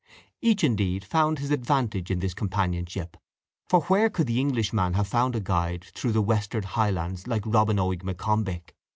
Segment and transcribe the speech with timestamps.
[0.41, 3.17] Each, indeed, found his advantage in this companionship;
[3.69, 7.77] for where could the Englishman have found a guide through the Western Highlands like Robin
[7.77, 8.69] Oig M'Combich?